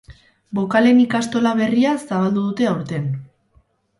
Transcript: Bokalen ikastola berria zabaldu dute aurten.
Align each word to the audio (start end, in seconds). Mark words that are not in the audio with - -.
Bokalen 0.59 1.01
ikastola 1.01 1.51
berria 1.59 1.93
zabaldu 2.07 2.45
dute 2.47 2.69
aurten. 2.73 3.09